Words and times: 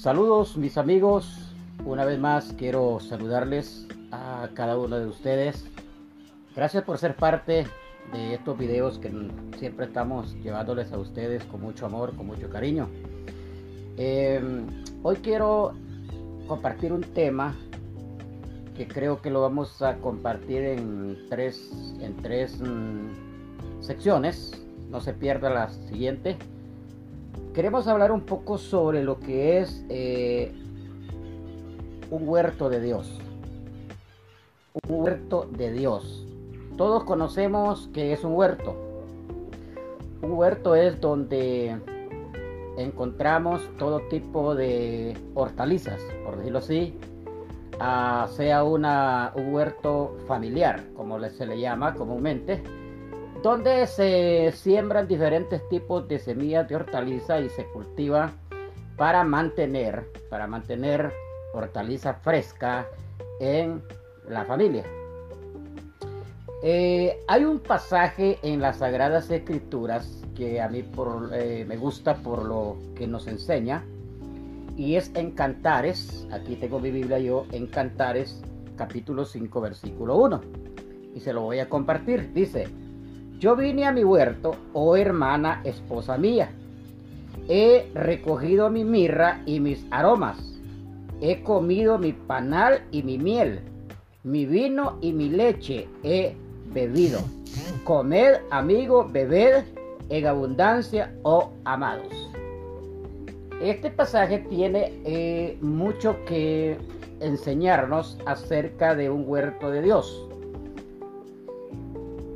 Saludos 0.00 0.56
mis 0.56 0.78
amigos, 0.78 1.52
una 1.84 2.06
vez 2.06 2.18
más 2.18 2.54
quiero 2.56 3.00
saludarles 3.00 3.86
a 4.10 4.48
cada 4.54 4.78
uno 4.78 4.98
de 4.98 5.04
ustedes. 5.04 5.66
Gracias 6.56 6.84
por 6.84 6.96
ser 6.96 7.16
parte 7.16 7.66
de 8.10 8.32
estos 8.32 8.56
videos 8.56 8.98
que 8.98 9.12
siempre 9.58 9.84
estamos 9.84 10.34
llevándoles 10.42 10.90
a 10.92 10.98
ustedes 10.98 11.44
con 11.44 11.60
mucho 11.60 11.84
amor, 11.84 12.16
con 12.16 12.28
mucho 12.28 12.48
cariño. 12.48 12.88
Em, 13.98 14.66
hoy 15.02 15.16
quiero 15.16 15.74
compartir 16.48 16.94
un 16.94 17.02
tema 17.02 17.54
que 18.78 18.88
creo 18.88 19.20
que 19.20 19.28
lo 19.28 19.42
vamos 19.42 19.82
a 19.82 19.96
compartir 19.98 20.62
en 20.62 21.26
tres, 21.28 21.70
en 22.00 22.16
tres 22.22 22.58
mm, 22.58 23.82
secciones. 23.82 24.64
No 24.88 25.02
se 25.02 25.12
pierda 25.12 25.50
la 25.50 25.68
siguiente 25.68 26.38
queremos 27.54 27.88
hablar 27.88 28.12
un 28.12 28.22
poco 28.22 28.58
sobre 28.58 29.02
lo 29.02 29.18
que 29.18 29.58
es 29.58 29.84
eh, 29.88 30.52
un 32.10 32.28
huerto 32.28 32.68
de 32.68 32.80
Dios. 32.80 33.18
Un 34.88 35.02
huerto 35.02 35.48
de 35.50 35.72
Dios. 35.72 36.26
Todos 36.76 37.04
conocemos 37.04 37.88
que 37.92 38.12
es 38.12 38.24
un 38.24 38.34
huerto. 38.34 38.76
Un 40.22 40.32
huerto 40.32 40.74
es 40.74 41.00
donde 41.00 41.76
encontramos 42.76 43.62
todo 43.78 44.00
tipo 44.08 44.54
de 44.54 45.16
hortalizas, 45.34 46.00
por 46.24 46.36
decirlo 46.36 46.58
así, 46.58 46.94
ah, 47.78 48.28
sea 48.36 48.64
una, 48.64 49.32
un 49.34 49.52
huerto 49.52 50.16
familiar, 50.26 50.84
como 50.94 51.18
se 51.28 51.46
le 51.46 51.60
llama 51.60 51.94
comúnmente, 51.94 52.62
donde 53.42 53.86
se 53.86 54.52
siembran 54.52 55.08
diferentes 55.08 55.66
tipos 55.68 56.06
de 56.08 56.18
semillas 56.18 56.68
de 56.68 56.76
hortaliza 56.76 57.40
y 57.40 57.48
se 57.48 57.64
cultiva 57.66 58.32
para 58.96 59.24
mantener, 59.24 60.06
para 60.28 60.46
mantener 60.46 61.12
hortaliza 61.54 62.14
fresca 62.14 62.86
en 63.40 63.82
la 64.28 64.44
familia. 64.44 64.84
Eh, 66.62 67.18
hay 67.26 67.44
un 67.44 67.60
pasaje 67.60 68.38
en 68.42 68.60
las 68.60 68.78
Sagradas 68.78 69.30
Escrituras 69.30 70.22
que 70.34 70.60
a 70.60 70.68
mí 70.68 70.84
eh, 71.32 71.64
me 71.66 71.76
gusta 71.78 72.16
por 72.16 72.44
lo 72.44 72.76
que 72.94 73.06
nos 73.06 73.26
enseña 73.26 73.82
y 74.76 74.96
es 74.96 75.10
en 75.14 75.30
Cantares, 75.30 76.26
aquí 76.30 76.56
tengo 76.56 76.78
mi 76.78 76.90
Biblia 76.90 77.18
yo, 77.18 77.46
en 77.52 77.66
Cantares 77.66 78.42
capítulo 78.76 79.24
5 79.24 79.60
versículo 79.60 80.16
1 80.16 80.40
y 81.14 81.20
se 81.20 81.32
lo 81.32 81.42
voy 81.42 81.58
a 81.58 81.68
compartir. 81.68 82.32
Dice, 82.32 82.68
yo 83.40 83.56
vine 83.56 83.86
a 83.86 83.92
mi 83.92 84.04
huerto, 84.04 84.54
oh 84.74 84.96
hermana 84.96 85.62
esposa 85.64 86.18
mía. 86.18 86.50
He 87.48 87.90
recogido 87.94 88.68
mi 88.68 88.84
mirra 88.84 89.40
y 89.46 89.60
mis 89.60 89.84
aromas. 89.90 90.36
He 91.22 91.42
comido 91.42 91.98
mi 91.98 92.12
panal 92.12 92.82
y 92.90 93.02
mi 93.02 93.16
miel. 93.16 93.60
Mi 94.24 94.44
vino 94.44 94.98
y 95.00 95.14
mi 95.14 95.30
leche 95.30 95.88
he 96.02 96.36
bebido. 96.66 97.20
Comed, 97.84 98.40
amigo, 98.50 99.08
bebed 99.10 99.64
en 100.10 100.26
abundancia, 100.26 101.14
oh 101.22 101.50
amados. 101.64 102.30
Este 103.62 103.90
pasaje 103.90 104.40
tiene 104.50 104.92
eh, 105.06 105.56
mucho 105.62 106.16
que 106.26 106.76
enseñarnos 107.20 108.18
acerca 108.26 108.94
de 108.94 109.08
un 109.08 109.24
huerto 109.26 109.70
de 109.70 109.80
Dios. 109.80 110.29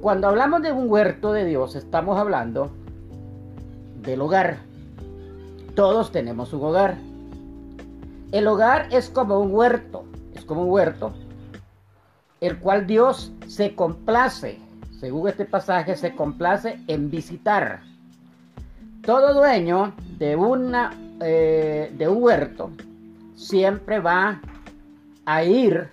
Cuando 0.05 0.29
hablamos 0.29 0.61
de 0.61 0.71
un 0.71 0.91
huerto 0.91 1.33
de 1.33 1.47
Dios, 1.47 1.77
estamos 1.77 2.19
hablando 2.19 2.71
del 4.03 4.21
hogar. 4.21 4.59
Todos 5.75 6.13
tenemos 6.13 6.53
un 6.53 6.63
hogar. 6.63 6.99
El 8.31 8.47
hogar 8.47 8.89
es 8.91 9.09
como 9.09 9.41
un 9.41 9.55
huerto, 9.55 10.05
es 10.35 10.45
como 10.45 10.65
un 10.65 10.71
huerto, 10.71 11.15
el 12.43 12.59
cual 12.59 12.87
Dios 12.87 13.33
se 13.47 13.75
complace, 13.75 14.59
según 15.01 15.27
este 15.27 15.47
pasaje, 15.47 15.97
se 15.97 16.15
complace 16.15 16.79
en 16.87 17.11
visitar. 17.11 17.81
Todo 19.07 19.33
dueño 19.33 19.95
de, 20.19 20.37
eh, 21.23 21.95
de 21.97 22.09
un 22.09 22.23
huerto 22.23 22.71
siempre 23.37 24.01
va 24.01 24.39
a 25.25 25.45
ir 25.45 25.89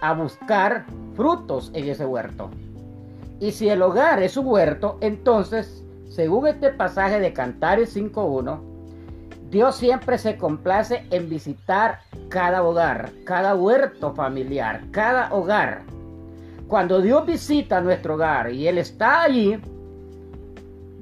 a 0.00 0.14
buscar 0.14 0.86
frutos 1.14 1.70
en 1.74 1.90
ese 1.90 2.06
huerto. 2.06 2.48
Y 3.40 3.52
si 3.52 3.68
el 3.68 3.82
hogar 3.82 4.22
es 4.22 4.36
un 4.36 4.46
huerto, 4.46 4.98
entonces, 5.00 5.84
según 6.08 6.46
este 6.46 6.70
pasaje 6.70 7.20
de 7.20 7.32
Cantares 7.32 7.96
5.1, 7.96 8.60
Dios 9.50 9.76
siempre 9.76 10.18
se 10.18 10.36
complace 10.36 11.04
en 11.10 11.28
visitar 11.28 12.00
cada 12.28 12.62
hogar, 12.62 13.10
cada 13.24 13.54
huerto 13.54 14.14
familiar, 14.14 14.82
cada 14.90 15.32
hogar. 15.32 15.82
Cuando 16.66 17.00
Dios 17.00 17.26
visita 17.26 17.80
nuestro 17.80 18.14
hogar 18.14 18.52
y 18.52 18.66
Él 18.66 18.78
está 18.78 19.22
allí, 19.22 19.60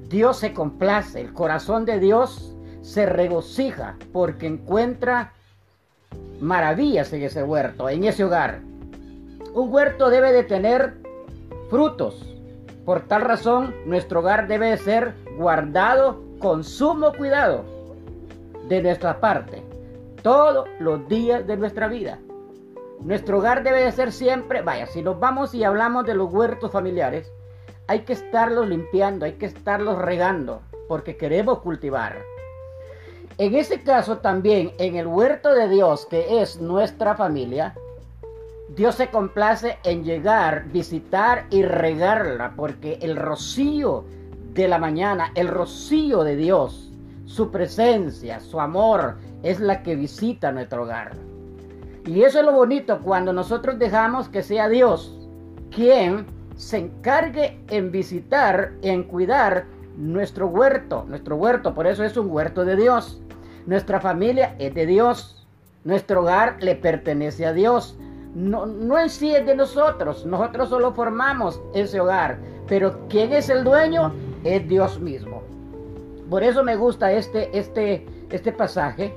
Dios 0.09 0.37
se 0.37 0.53
complace, 0.53 1.21
el 1.21 1.33
corazón 1.33 1.85
de 1.85 1.99
Dios 1.99 2.55
se 2.81 3.05
regocija 3.05 3.95
porque 4.11 4.45
encuentra 4.45 5.33
maravillas 6.39 7.11
en 7.13 7.23
ese 7.23 7.41
huerto, 7.43 7.89
en 7.89 8.03
ese 8.03 8.23
hogar. 8.23 8.59
Un 9.53 9.73
huerto 9.73 10.09
debe 10.09 10.31
de 10.31 10.43
tener 10.43 11.02
frutos. 11.73 12.23
Por 12.85 13.07
tal 13.07 13.23
razón, 13.23 13.73
nuestro 13.87 14.19
hogar 14.19 14.47
debe 14.47 14.77
ser 14.77 15.15
guardado 15.39 16.21
con 16.37 16.63
sumo 16.63 17.13
cuidado 17.13 17.65
de 18.69 18.83
nuestra 18.83 19.19
parte, 19.19 19.63
todos 20.21 20.69
los 20.79 21.07
días 21.07 21.47
de 21.47 21.57
nuestra 21.57 21.87
vida. 21.87 22.19
Nuestro 22.99 23.39
hogar 23.39 23.63
debe 23.63 23.85
de 23.85 23.91
ser 23.91 24.11
siempre, 24.11 24.61
vaya, 24.61 24.85
si 24.85 25.01
nos 25.01 25.19
vamos 25.19 25.55
y 25.55 25.63
hablamos 25.63 26.05
de 26.05 26.13
los 26.13 26.31
huertos 26.31 26.71
familiares, 26.71 27.33
hay 27.87 28.01
que 28.01 28.13
estarlos 28.13 28.67
limpiando, 28.67 29.25
hay 29.25 29.33
que 29.33 29.47
estarlos 29.47 29.97
regando, 29.97 30.61
porque 30.87 31.17
queremos 31.17 31.57
cultivar. 31.61 32.19
En 33.39 33.55
ese 33.55 33.81
caso 33.81 34.19
también, 34.19 34.73
en 34.77 34.95
el 34.95 35.07
huerto 35.07 35.55
de 35.55 35.67
Dios, 35.69 36.05
que 36.05 36.39
es 36.39 36.61
nuestra 36.61 37.15
familia, 37.15 37.73
Dios 38.75 38.95
se 38.95 39.09
complace 39.09 39.77
en 39.83 40.03
llegar, 40.03 40.65
visitar 40.71 41.45
y 41.51 41.61
regarla, 41.61 42.53
porque 42.55 42.97
el 43.01 43.15
rocío 43.15 44.03
de 44.53 44.67
la 44.67 44.79
mañana, 44.79 45.31
el 45.35 45.47
rocío 45.47 46.23
de 46.23 46.35
Dios, 46.35 46.91
su 47.25 47.51
presencia, 47.51 48.39
su 48.39 48.59
amor, 48.59 49.17
es 49.43 49.59
la 49.59 49.83
que 49.83 49.95
visita 49.95 50.51
nuestro 50.51 50.83
hogar. 50.83 51.11
Y 52.05 52.23
eso 52.23 52.39
es 52.39 52.45
lo 52.45 52.51
bonito 52.51 52.99
cuando 53.01 53.31
nosotros 53.31 53.77
dejamos 53.77 54.27
que 54.27 54.41
sea 54.41 54.67
Dios 54.67 55.19
quien 55.69 56.25
se 56.55 56.77
encargue 56.77 57.59
en 57.69 57.91
visitar, 57.91 58.73
en 58.81 59.03
cuidar 59.03 59.65
nuestro 59.97 60.47
huerto, 60.47 61.05
nuestro 61.07 61.35
huerto, 61.35 61.75
por 61.75 61.85
eso 61.85 62.03
es 62.03 62.17
un 62.17 62.29
huerto 62.31 62.65
de 62.65 62.75
Dios. 62.75 63.21
Nuestra 63.67 63.99
familia 63.99 64.55
es 64.57 64.73
de 64.73 64.87
Dios. 64.87 65.47
Nuestro 65.83 66.21
hogar 66.21 66.57
le 66.61 66.75
pertenece 66.75 67.45
a 67.45 67.53
Dios 67.53 67.97
no, 68.35 68.65
no 68.65 68.99
en 68.99 69.09
sí 69.09 69.35
es 69.35 69.45
de 69.45 69.55
nosotros, 69.55 70.25
nosotros 70.25 70.69
solo 70.69 70.93
formamos 70.93 71.61
ese 71.73 71.99
hogar, 71.99 72.39
pero 72.67 73.07
quien 73.07 73.31
es 73.33 73.49
el 73.49 73.63
dueño 73.63 74.13
es 74.43 74.67
Dios 74.67 74.99
mismo. 74.99 75.43
Por 76.29 76.43
eso 76.43 76.63
me 76.63 76.75
gusta 76.75 77.11
este, 77.11 77.55
este, 77.57 78.05
este 78.31 78.51
pasaje. 78.51 79.15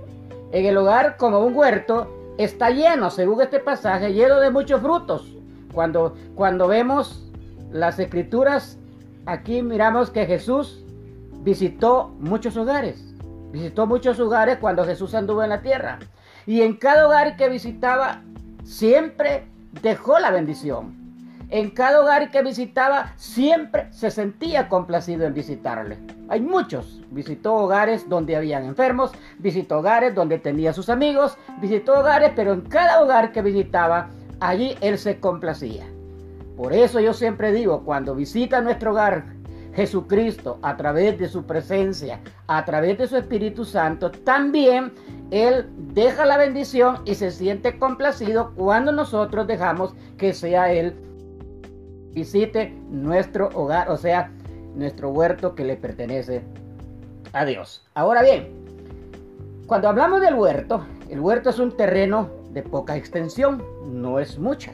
En 0.53 0.67
el 0.67 0.77
hogar 0.77 1.17
como 1.17 1.41
un 1.41 1.57
huerto 1.57 2.35
está 2.37 2.71
lleno, 2.71 3.11
según 3.11 3.41
este 3.41 3.59
pasaje, 3.59 4.13
lleno 4.13 4.39
de 4.41 4.51
muchos 4.51 4.81
frutos. 4.81 5.35
Cuando, 5.73 6.15
cuando 6.35 6.69
vemos 6.69 7.27
las 7.73 7.99
escrituras, 7.99 8.79
aquí 9.25 9.63
miramos 9.63 10.11
que 10.11 10.27
Jesús 10.27 10.85
visitó 11.41 12.09
muchos 12.19 12.57
hogares. 12.57 13.03
Visitó 13.53 13.87
muchos 13.87 14.21
hogares 14.21 14.59
cuando 14.59 14.85
Jesús 14.85 15.15
anduvo 15.15 15.43
en 15.43 15.51
la 15.51 15.63
tierra. 15.63 15.99
Y 16.47 16.63
en 16.63 16.77
cada 16.77 17.07
hogar 17.07 17.37
que 17.37 17.49
visitaba 17.49 18.23
siempre 18.67 19.45
dejó 19.83 20.19
la 20.19 20.31
bendición. 20.31 21.07
En 21.49 21.71
cada 21.71 22.01
hogar 22.01 22.33
que 22.33 22.43
visitaba 22.43 23.13
siempre 23.17 23.87
se 23.93 24.11
sentía 24.11 24.69
complacido 24.69 25.25
en 25.25 25.35
visitarle. 25.35 25.97
Hay 26.29 26.41
muchos. 26.41 27.01
Visitó 27.11 27.55
hogares 27.55 28.09
donde 28.09 28.35
habían 28.35 28.65
enfermos, 28.65 29.13
visitó 29.39 29.79
hogares 29.79 30.15
donde 30.15 30.39
tenía 30.39 30.73
sus 30.73 30.89
amigos, 30.89 31.39
visitó 31.61 32.01
hogares, 32.01 32.33
pero 32.35 32.53
en 32.53 32.63
cada 32.63 33.01
hogar 33.01 33.31
que 33.31 33.43
visitaba, 33.43 34.11
allí 34.41 34.77
él 34.81 34.99
se 34.99 35.21
complacía. 35.21 35.87
Por 36.57 36.73
eso 36.73 36.99
yo 36.99 37.15
siempre 37.15 37.53
digo, 37.53 37.85
cuando 37.85 38.17
visita 38.17 38.61
nuestro 38.61 38.91
hogar 38.91 39.36
Jesucristo 39.77 40.59
a 40.63 40.77
través 40.77 41.19
de 41.19 41.29
su 41.29 41.45
presencia, 41.45 42.21
a 42.47 42.65
través 42.65 42.97
de 42.97 43.07
su 43.07 43.17
Espíritu 43.17 43.65
Santo, 43.65 44.11
también 44.11 44.93
él 45.31 45.67
deja 45.93 46.25
la 46.25 46.39
bendición 46.39 47.03
y 47.05 47.15
se 47.15 47.31
siente 47.31 47.79
complacido 47.79 48.53
cuando 48.57 48.91
nosotros 48.91 49.47
dejamos 49.47 49.95
que 50.17 50.33
sea 50.33 50.73
Él 50.73 50.95
visite 52.13 52.75
nuestro 52.91 53.51
hogar, 53.55 53.91
o 53.91 53.97
sea, 53.99 54.31
nuestro 54.75 55.11
huerto 55.11 55.55
que 55.55 55.65
le 55.65 55.77
pertenece 55.77 56.43
a 57.33 57.45
Dios. 57.45 57.87
Ahora 57.95 58.23
bien, 58.23 58.65
Cuando 59.67 59.89
hablamos 59.89 60.21
del 60.21 60.35
huerto, 60.35 60.87
el 61.11 61.19
huerto 61.19 61.51
es 61.51 61.59
un 61.59 61.77
terreno 61.77 62.31
de 62.53 62.63
poca 62.63 62.97
extensión, 62.97 63.65
no 63.85 64.21
es 64.21 64.39
mucha, 64.39 64.71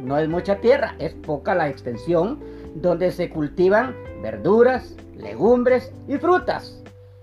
no 0.00 0.18
es 0.18 0.28
mucha 0.28 0.56
tierra, 0.56 0.96
es 0.98 1.14
poca 1.14 1.54
la 1.54 1.68
extensión 1.68 2.40
donde 2.80 3.10
se 3.10 3.30
cultivan 3.30 3.94
verduras, 4.22 4.94
legumbres 5.14 5.92
y 6.08 6.16
frutas. 6.18 6.82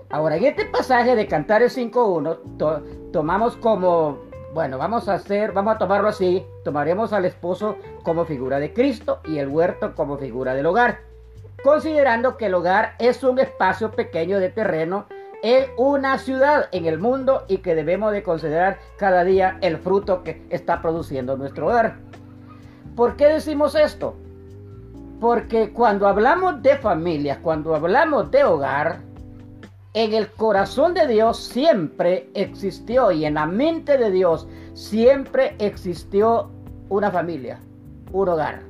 Ahora, 0.09 0.38
en 0.38 0.45
este 0.45 0.65
pasaje 0.65 1.15
de 1.15 1.27
Cantares 1.27 1.77
5.1, 1.77 3.11
tomamos 3.11 3.57
como, 3.57 4.19
bueno, 4.53 4.77
vamos 4.77 5.09
a 5.09 5.15
hacer, 5.15 5.51
vamos 5.51 5.75
a 5.75 5.77
tomarlo 5.79 6.07
así, 6.07 6.45
tomaremos 6.63 7.13
al 7.13 7.25
esposo 7.25 7.77
como 8.03 8.25
figura 8.25 8.59
de 8.59 8.73
Cristo 8.73 9.21
y 9.25 9.39
el 9.39 9.47
huerto 9.47 9.95
como 9.95 10.17
figura 10.17 10.53
del 10.53 10.67
hogar, 10.67 11.00
considerando 11.63 12.38
que 12.38 12.45
el 12.47 12.53
hogar 12.53 12.95
es 12.99 13.23
un 13.23 13.39
espacio 13.39 13.91
pequeño 13.91 14.39
de 14.39 14.49
terreno 14.49 15.07
en 15.41 15.65
una 15.77 16.17
ciudad 16.19 16.69
en 16.71 16.85
el 16.85 16.99
mundo 16.99 17.44
y 17.47 17.57
que 17.57 17.75
debemos 17.75 18.11
de 18.13 18.23
considerar 18.23 18.79
cada 18.97 19.23
día 19.23 19.57
el 19.61 19.77
fruto 19.77 20.23
que 20.23 20.45
está 20.49 20.81
produciendo 20.81 21.38
nuestro 21.38 21.67
hogar. 21.67 21.97
¿Por 22.95 23.17
qué 23.17 23.25
decimos 23.25 23.75
esto? 23.75 24.15
Porque 25.23 25.71
cuando 25.71 26.05
hablamos 26.05 26.61
de 26.61 26.75
familia, 26.75 27.39
cuando 27.41 27.73
hablamos 27.73 28.29
de 28.29 28.43
hogar, 28.43 28.99
en 29.93 30.13
el 30.13 30.27
corazón 30.27 30.93
de 30.93 31.07
Dios 31.07 31.37
siempre 31.37 32.29
existió 32.33 33.09
y 33.09 33.23
en 33.23 33.35
la 33.35 33.45
mente 33.45 33.97
de 33.97 34.11
Dios 34.11 34.49
siempre 34.73 35.55
existió 35.59 36.49
una 36.89 37.09
familia, 37.09 37.61
un 38.11 38.27
hogar, 38.27 38.63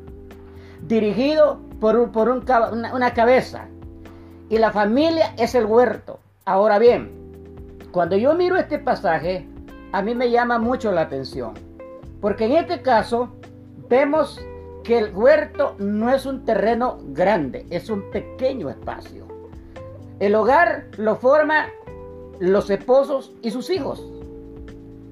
dirigido 0.84 1.58
por, 1.80 2.12
por 2.12 2.30
una 2.30 3.14
cabeza. 3.16 3.66
Y 4.48 4.60
la 4.60 4.72
familia 4.72 5.34
es 5.40 5.56
el 5.56 5.66
huerto. 5.66 6.20
Ahora 6.46 6.78
bien, 6.78 7.12
cuando 7.92 8.16
yo 8.16 8.36
miro 8.36 8.58
este 8.58 8.78
pasaje, 8.78 9.50
a 9.92 10.04
mí 10.04 10.14
me 10.14 10.30
llama 10.30 10.60
mucho 10.60 10.92
la 10.92 11.02
atención, 11.02 11.56
porque 12.22 12.46
en 12.46 12.52
este 12.52 12.84
caso 12.84 13.30
vemos 13.90 14.40
que 14.84 14.98
el 14.98 15.16
huerto 15.16 15.76
no 15.80 16.14
es 16.14 16.26
un 16.26 16.46
terreno 16.46 16.98
grande, 17.08 17.66
es 17.70 17.90
un 17.90 18.10
pequeño 18.12 18.70
espacio. 18.70 19.26
El 20.20 20.36
hogar 20.36 20.88
lo 20.98 21.16
forman 21.16 21.70
los 22.40 22.70
esposos 22.70 23.34
y 23.42 23.52
sus 23.52 23.70
hijos. 23.70 24.06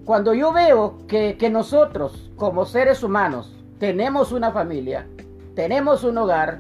Cuando 0.06 0.34
yo 0.34 0.52
veo 0.52 0.98
que, 1.08 1.38
que 1.38 1.50
nosotros 1.50 2.32
como 2.36 2.66
seres 2.66 3.04
humanos 3.04 3.56
tenemos 3.80 4.32
una 4.32 4.52
familia, 4.52 5.08
tenemos 5.56 6.04
un 6.04 6.18
hogar, 6.18 6.60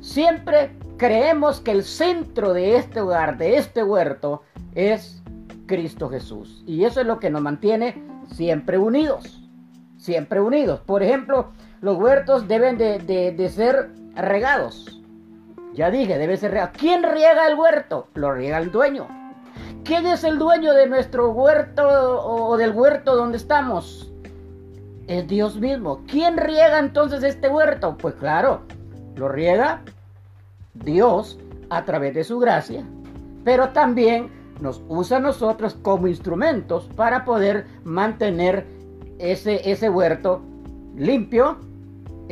siempre 0.00 0.76
creemos 0.96 1.60
que 1.60 1.70
el 1.70 1.84
centro 1.84 2.52
de 2.52 2.76
este 2.76 3.00
hogar, 3.00 3.38
de 3.38 3.56
este 3.56 3.82
huerto, 3.82 4.42
es 4.74 5.22
Cristo 5.66 6.08
Jesús. 6.08 6.62
Y 6.66 6.84
eso 6.84 7.00
es 7.00 7.06
lo 7.06 7.18
que 7.18 7.30
nos 7.30 7.42
mantiene 7.42 8.02
siempre 8.30 8.78
unidos. 8.78 9.40
Siempre 9.96 10.40
unidos. 10.40 10.80
Por 10.80 11.02
ejemplo, 11.02 11.52
los 11.82 11.96
huertos 11.96 12.46
deben 12.46 12.78
de, 12.78 13.48
ser 13.52 13.90
regados. 14.14 15.00
Ya 15.74 15.90
dije, 15.90 16.16
debe 16.16 16.36
ser 16.36 16.52
regado. 16.52 16.72
¿Quién 16.78 17.02
riega 17.02 17.46
el 17.48 17.58
huerto? 17.58 18.06
Lo 18.14 18.32
riega 18.32 18.58
el 18.58 18.70
dueño. 18.70 19.08
¿Quién 19.84 20.06
es 20.06 20.22
el 20.22 20.38
dueño 20.38 20.72
de 20.74 20.86
nuestro 20.86 21.32
huerto 21.32 21.84
o 21.84 22.56
del 22.56 22.70
huerto 22.70 23.16
donde 23.16 23.36
estamos? 23.36 24.12
Es 25.08 25.26
Dios 25.26 25.56
mismo. 25.56 26.02
¿Quién 26.06 26.36
riega 26.36 26.78
entonces 26.78 27.24
este 27.24 27.48
huerto? 27.48 27.98
Pues 27.98 28.14
claro, 28.14 28.62
lo 29.16 29.28
riega 29.28 29.82
Dios 30.74 31.40
a 31.68 31.84
través 31.84 32.14
de 32.14 32.22
su 32.22 32.38
gracia, 32.38 32.84
pero 33.44 33.70
también 33.70 34.30
nos 34.60 34.80
usa 34.88 35.16
a 35.16 35.20
nosotros 35.20 35.74
como 35.82 36.06
instrumentos 36.06 36.88
para 36.94 37.24
poder 37.24 37.66
mantener 37.82 38.66
ese, 39.18 39.68
ese 39.68 39.90
huerto 39.90 40.42
limpio 40.96 41.58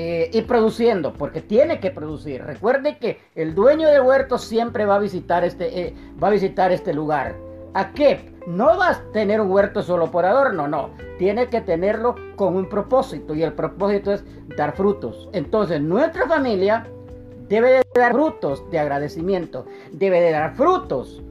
eh, 0.03 0.31
y 0.33 0.41
produciendo, 0.41 1.13
porque 1.13 1.43
tiene 1.43 1.79
que 1.79 1.91
producir. 1.91 2.43
Recuerde 2.43 2.97
que 2.97 3.21
el 3.35 3.55
dueño 3.55 3.87
del 3.87 4.01
huerto 4.01 4.39
siempre 4.39 4.87
va 4.87 4.95
a 4.95 4.99
visitar 4.99 5.45
este, 5.45 5.79
eh, 5.79 5.95
va 6.23 6.29
a 6.29 6.31
visitar 6.31 6.73
este 6.73 6.95
lugar. 6.95 7.37
¿A 7.75 7.93
qué? 7.93 8.33
No 8.47 8.79
vas 8.79 8.97
a 8.97 9.13
tener 9.13 9.43
un 9.43 9.51
huerto 9.51 9.83
solo 9.83 10.11
por 10.11 10.25
adorno, 10.25 10.67
no. 10.67 10.89
Tiene 11.19 11.49
que 11.49 11.61
tenerlo 11.61 12.15
con 12.37 12.57
un 12.57 12.67
propósito 12.71 13.35
y 13.35 13.43
el 13.43 13.53
propósito 13.53 14.15
es 14.15 14.25
dar 14.57 14.75
frutos. 14.75 15.29
Entonces, 15.35 15.83
nuestra 15.83 16.27
familia 16.27 16.87
debe 17.51 17.71
de 17.71 17.83
dar 17.95 18.13
frutos 18.13 18.65
de 18.71 18.79
agradecimiento, 18.79 19.67
debe 19.93 20.23
de 20.23 20.31
dar 20.31 20.55
frutos 20.55 21.23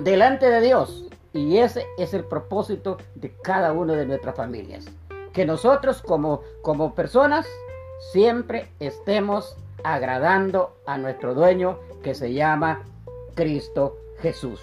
delante 0.00 0.50
de 0.50 0.60
Dios. 0.62 1.08
Y 1.32 1.58
ese 1.58 1.86
es 1.96 2.12
el 2.12 2.24
propósito 2.24 2.98
de 3.14 3.32
cada 3.44 3.72
una 3.72 3.94
de 3.94 4.04
nuestras 4.04 4.34
familias. 4.34 4.84
Que 5.32 5.46
nosotros 5.46 6.02
como, 6.02 6.40
como 6.62 6.92
personas 6.96 7.46
siempre 8.12 8.68
estemos 8.80 9.56
agradando 9.82 10.76
a 10.86 10.98
nuestro 10.98 11.34
dueño 11.34 11.78
que 12.02 12.14
se 12.14 12.32
llama 12.32 12.82
Cristo 13.34 13.96
Jesús. 14.20 14.60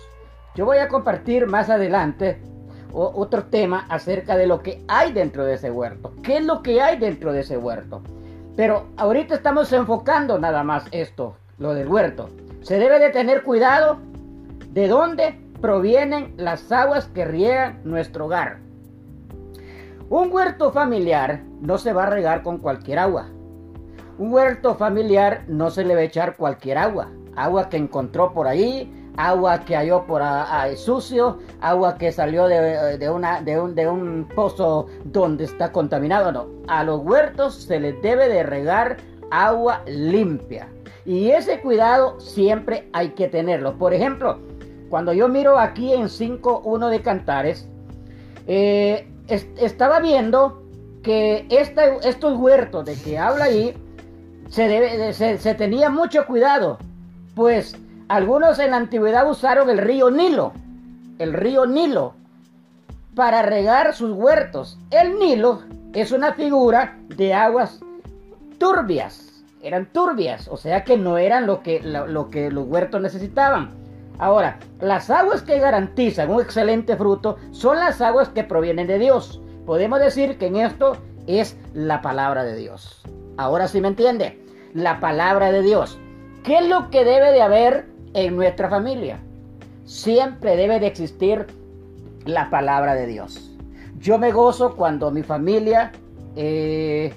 Yo 0.55 0.65
voy 0.65 0.77
a 0.77 0.87
compartir 0.87 1.47
más 1.47 1.69
adelante 1.69 2.41
otro 2.93 3.45
tema 3.45 3.85
acerca 3.89 4.35
de 4.35 4.47
lo 4.47 4.61
que 4.61 4.83
hay 4.87 5.13
dentro 5.13 5.45
de 5.45 5.53
ese 5.53 5.71
huerto. 5.71 6.13
¿Qué 6.23 6.37
es 6.37 6.45
lo 6.45 6.61
que 6.61 6.81
hay 6.81 6.97
dentro 6.97 7.31
de 7.31 7.41
ese 7.41 7.57
huerto? 7.57 8.01
Pero 8.55 8.87
ahorita 8.97 9.35
estamos 9.35 9.71
enfocando 9.71 10.37
nada 10.37 10.63
más 10.63 10.85
esto, 10.91 11.35
lo 11.57 11.73
del 11.73 11.87
huerto. 11.87 12.29
Se 12.61 12.77
debe 12.79 12.99
de 12.99 13.09
tener 13.09 13.43
cuidado 13.43 13.99
de 14.69 14.87
dónde 14.87 15.39
provienen 15.61 16.33
las 16.37 16.71
aguas 16.71 17.07
que 17.07 17.23
riegan 17.23 17.79
nuestro 17.83 18.25
hogar. 18.25 18.57
Un 20.11 20.29
huerto 20.29 20.73
familiar 20.73 21.41
no 21.61 21.77
se 21.77 21.93
va 21.93 22.03
a 22.03 22.09
regar 22.09 22.43
con 22.43 22.57
cualquier 22.57 22.99
agua. 22.99 23.29
Un 24.17 24.33
huerto 24.33 24.75
familiar 24.75 25.45
no 25.47 25.71
se 25.71 25.85
le 25.85 25.95
va 25.95 26.01
a 26.01 26.03
echar 26.03 26.35
cualquier 26.35 26.77
agua. 26.79 27.07
Agua 27.37 27.69
que 27.69 27.77
encontró 27.77 28.33
por 28.33 28.45
ahí, 28.45 28.91
agua 29.15 29.61
que 29.61 29.73
halló 29.73 30.05
por 30.05 30.21
ahí 30.21 30.75
sucio, 30.75 31.39
agua 31.61 31.97
que 31.97 32.11
salió 32.11 32.47
de, 32.47 32.97
de 32.97 33.87
un 33.89 34.27
pozo 34.35 34.87
donde 35.05 35.45
está 35.45 35.71
contaminado. 35.71 36.33
No, 36.33 36.47
a 36.67 36.83
los 36.83 36.99
huertos 36.99 37.55
se 37.55 37.79
les 37.79 38.01
debe 38.01 38.27
de 38.27 38.43
regar 38.43 38.97
agua 39.31 39.81
limpia. 39.87 40.67
Y 41.05 41.29
ese 41.29 41.61
cuidado 41.61 42.19
siempre 42.19 42.89
hay 42.91 43.11
que 43.11 43.29
tenerlo. 43.29 43.77
Por 43.77 43.93
ejemplo, 43.93 44.39
cuando 44.89 45.13
yo 45.13 45.29
miro 45.29 45.57
aquí 45.57 45.93
en 45.93 46.09
5.1 46.09 46.89
de 46.89 47.01
Cantares, 47.01 47.65
eh, 48.45 49.07
estaba 49.27 49.99
viendo 49.99 50.63
que 51.03 51.47
estos 51.49 52.37
huertos 52.37 52.85
de 52.85 52.95
que 52.95 53.17
habla 53.17 53.45
ahí, 53.45 53.75
se, 54.49 54.67
debe, 54.67 55.55
tenía 55.55 55.89
mucho 55.89 56.25
cuidado. 56.25 56.77
Pues 57.35 57.75
algunos 58.09 58.59
en 58.59 58.71
la 58.71 58.77
antigüedad 58.77 59.29
usaron 59.29 59.69
el 59.69 59.77
río 59.77 60.11
Nilo, 60.11 60.51
el 61.17 61.33
río 61.33 61.65
Nilo, 61.65 62.13
para 63.15 63.41
regar 63.41 63.95
sus 63.95 64.11
huertos. 64.11 64.77
El 64.91 65.17
Nilo 65.17 65.63
es 65.93 66.11
una 66.11 66.33
figura 66.33 66.97
de 67.15 67.33
aguas 67.33 67.79
turbias, 68.57 69.43
eran 69.63 69.85
turbias, 69.87 70.47
o 70.47 70.57
sea 70.57 70.83
que 70.83 70.97
no 70.97 71.17
eran 71.17 71.47
lo, 71.47 71.61
que 71.61 71.81
los 71.83 72.67
huertos 72.67 73.01
necesitaban. 73.01 73.80
Ahora, 74.21 74.57
las 74.79 75.09
aguas 75.09 75.41
que 75.41 75.59
garantizan 75.59 76.29
un 76.29 76.41
excelente 76.41 76.95
fruto 76.95 77.35
son 77.51 77.77
las 77.77 77.99
aguas 77.99 78.29
que 78.29 78.45
provienen 78.45 78.87
de 78.87 78.99
Dios. 78.99 79.41
Podemos 79.65 79.99
decir 79.99 80.37
que 80.37 80.47
en 80.47 80.55
esto 80.55 80.95
es 81.27 81.57
la 81.73 82.01
palabra 82.01 82.45
de 82.45 82.55
Dios. 82.55 83.01
Ahora 83.35 83.67
sí 83.67 83.81
me 83.81 83.89
entiende, 83.89 84.41
la 84.73 85.01
palabra 85.01 85.51
de 85.51 85.61
Dios. 85.61 85.99
¿Qué 86.43 86.59
es 86.59 86.67
lo 86.69 86.89
que 86.89 87.03
debe 87.03 87.33
de 87.33 87.41
haber 87.41 87.91
en 88.13 88.35
nuestra 88.35 88.69
familia. 88.69 89.19
Siempre 89.85 90.55
debe 90.55 90.79
de 90.79 90.87
existir 90.87 91.47
la 92.25 92.49
palabra 92.49 92.95
de 92.95 93.07
Dios. 93.07 93.51
Yo 93.99 94.17
me 94.17 94.31
gozo 94.31 94.75
cuando 94.75 95.11
mi 95.11 95.23
familia 95.23 95.91
eh, 96.35 97.13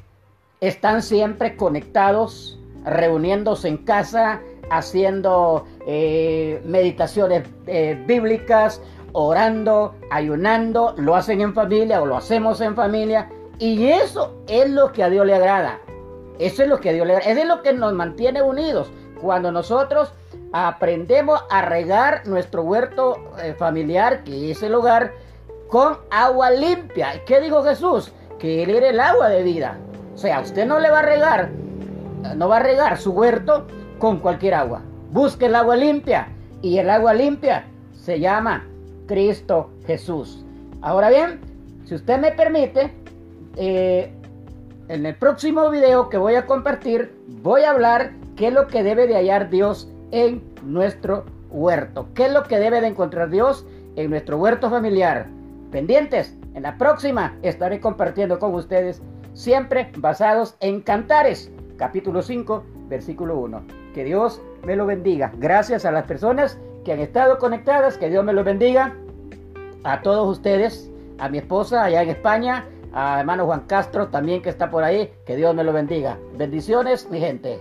están 0.61 1.03
siempre 1.03 1.57
conectados, 1.57 2.61
reuniéndose 2.85 3.69
en 3.69 3.79
casa, 3.79 4.41
haciendo 4.71 5.67
eh, 5.87 6.63
meditaciones 6.65 7.45
eh, 7.67 8.03
bíblicas, 8.07 8.81
orando, 9.13 9.95
ayunando, 10.11 10.95
lo 10.97 11.15
hacen 11.17 11.41
en 11.41 11.55
familia 11.55 12.03
o 12.03 12.07
lo 12.07 12.17
hacemos 12.17 12.61
en 12.61 12.75
familia. 12.75 13.29
Y 13.59 13.87
eso 13.87 14.35
es 14.49 14.69
lo 14.69 14.93
que 14.93 15.03
a 15.03 15.11
Dios 15.11 15.27
le 15.27 15.35
agrada. 15.35 15.81
Eso 16.39 16.63
es 16.63 16.69
lo 16.69 16.81
que 16.81 16.91
a 16.91 16.93
Dios 16.93 17.07
le 17.07 17.15
agrada. 17.15 17.31
Eso 17.31 17.43
es 17.43 17.49
lo 17.49 17.63
que 17.63 17.73
nos 17.73 17.93
mantiene 17.93 18.43
unidos. 18.43 18.91
Cuando 19.21 19.53
nosotros 19.53 20.13
aprendemos 20.53 21.43
a 21.51 21.63
regar 21.63 22.27
nuestro 22.27 22.63
huerto 22.63 23.17
eh, 23.43 23.55
familiar, 23.55 24.25
que 24.25 24.51
es 24.51 24.63
el 24.63 24.75
hogar, 24.75 25.13
con 25.69 25.99
agua 26.11 26.51
limpia. 26.51 27.25
¿Qué 27.25 27.41
dijo 27.41 27.63
Jesús? 27.63 28.13
Que 28.39 28.63
Él 28.63 28.71
era 28.71 28.89
el 28.89 29.01
agua 29.01 29.29
de 29.29 29.43
vida. 29.43 29.79
O 30.15 30.19
sea, 30.19 30.41
usted 30.41 30.67
no 30.67 30.79
le 30.79 30.91
va 30.91 31.01
a 31.01 31.03
regar, 31.03 31.51
no 32.37 32.49
va 32.49 32.59
a 32.59 32.61
regar 32.61 32.99
su 32.99 33.13
huerto 33.13 33.67
con 34.05 34.19
cualquier 34.19 34.53
agua. 34.53 34.83
Busque 35.13 35.47
el 35.47 35.55
agua 35.55 35.77
limpia. 35.77 36.29
Y 36.61 36.77
el 36.77 36.91
agua 36.91 37.15
limpia 37.15 37.65
se 37.95 38.21
llama 38.21 38.63
Cristo 39.07 39.71
Jesús. 39.87 40.45
Ahora 40.83 41.09
bien, 41.09 41.41
si 41.87 41.95
usted 41.95 42.21
me 42.21 42.31
permite, 42.33 42.93
eh, 43.57 44.13
en 44.89 45.07
el 45.07 45.15
próximo 45.15 45.71
video 45.71 46.11
que 46.11 46.19
voy 46.19 46.35
a 46.35 46.45
compartir, 46.45 47.17
voy 47.41 47.63
a 47.63 47.71
hablar 47.71 48.13
qué 48.37 48.49
es 48.49 48.53
lo 48.53 48.67
que 48.67 48.83
debe 48.83 49.07
de 49.07 49.15
hallar 49.15 49.49
Dios 49.49 49.91
en 50.11 50.43
nuestro 50.63 51.25
huerto. 51.49 52.07
¿Qué 52.13 52.27
es 52.27 52.33
lo 52.35 52.43
que 52.43 52.59
debe 52.59 52.83
de 52.83 52.89
encontrar 52.89 53.31
Dios 53.31 53.67
en 53.97 54.11
nuestro 54.11 54.37
huerto 54.37 54.69
familiar? 54.69 55.29
Pendientes, 55.71 56.37
en 56.53 56.65
la 56.65 56.77
próxima 56.77 57.39
estaré 57.41 57.81
compartiendo 57.81 58.39
con 58.39 58.55
ustedes, 58.55 59.01
siempre 59.33 59.91
basados 59.97 60.57
en 60.61 60.83
Cantares, 60.83 61.51
capítulo 61.77 62.23
5, 62.23 62.63
versículo 62.89 63.39
1. 63.39 63.63
Que 63.95 64.05
Dios 64.05 64.41
me 64.65 64.77
lo 64.77 64.87
bendiga. 64.87 65.33
Gracias 65.39 65.85
a 65.85 65.93
las 65.93 66.05
personas 66.05 66.59
que 66.85 66.93
han 66.93 67.01
estado 67.01 67.39
conectadas, 67.39 67.99
que 67.99 68.11
Dios 68.11 68.25
me 68.25 68.33
lo 68.33 68.45
bendiga. 68.45 68.95
A 69.85 70.03
todos 70.03 70.29
ustedes, 70.29 70.91
a 71.19 71.29
mi 71.29 71.39
esposa 71.39 71.85
allá 71.85 72.03
en 72.03 72.11
España, 72.11 72.65
a 72.93 73.21
hermano 73.21 73.47
Juan 73.47 73.67
Castro 73.67 74.09
también 74.09 74.41
que 74.43 74.51
está 74.51 74.71
por 74.71 74.85
ahí, 74.85 75.11
que 75.27 75.37
Dios 75.37 75.55
me 75.55 75.65
lo 75.65 75.73
bendiga. 75.73 76.19
Bendiciones, 76.37 77.11
mi 77.11 77.21
gente. 77.21 77.61